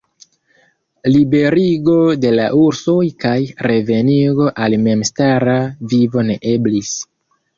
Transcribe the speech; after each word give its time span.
Liberigo 1.09 1.97
de 2.23 2.31
la 2.39 2.47
ursoj 2.61 3.03
kaj 3.25 3.35
revenigo 3.71 4.49
al 4.65 4.77
memstara 4.87 5.57
vivo 5.93 6.27
ne 6.31 6.39
eblis. 6.53 6.97